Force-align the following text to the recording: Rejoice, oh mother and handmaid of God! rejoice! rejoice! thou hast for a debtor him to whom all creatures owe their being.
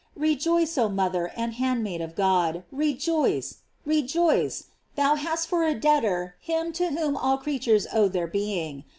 Rejoice, 0.17 0.79
oh 0.79 0.89
mother 0.89 1.31
and 1.35 1.53
handmaid 1.53 2.01
of 2.01 2.15
God! 2.15 2.63
rejoice! 2.71 3.57
rejoice! 3.85 4.63
thou 4.95 5.13
hast 5.13 5.47
for 5.47 5.63
a 5.63 5.75
debtor 5.75 6.37
him 6.39 6.73
to 6.73 6.87
whom 6.87 7.15
all 7.15 7.37
creatures 7.37 7.85
owe 7.93 8.07
their 8.07 8.25
being. 8.25 8.83